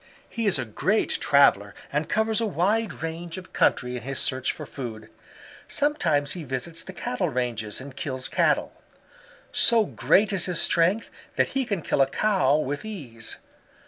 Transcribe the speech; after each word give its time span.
"He 0.27 0.47
is 0.47 0.57
a 0.57 0.65
great 0.65 1.11
traveler 1.21 1.75
and 1.93 2.09
covers 2.09 2.41
a 2.41 2.47
wide 2.47 3.03
range 3.03 3.37
of 3.37 3.53
country 3.53 3.95
in 3.95 4.01
his 4.01 4.17
search 4.19 4.51
for 4.51 4.65
food. 4.65 5.11
Sometimes 5.67 6.31
he 6.31 6.43
visits 6.43 6.83
the 6.83 6.91
Cattle 6.91 7.29
ranges 7.29 7.79
and 7.79 7.95
kills 7.95 8.27
Cattle. 8.27 8.73
So 9.51 9.85
great 9.85 10.33
is 10.33 10.47
his 10.47 10.59
strength 10.59 11.11
that 11.35 11.49
he 11.49 11.65
can 11.67 11.83
kill 11.83 12.01
a 12.01 12.07
Cow 12.09 12.55
with 12.57 12.83
ease. 12.83 13.37